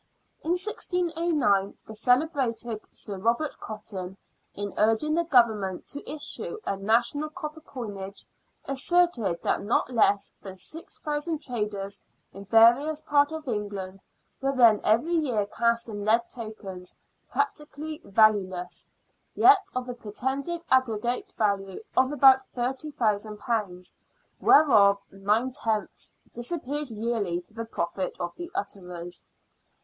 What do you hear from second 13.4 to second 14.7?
England were